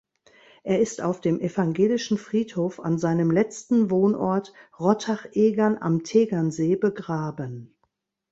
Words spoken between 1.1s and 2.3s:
dem evangelischen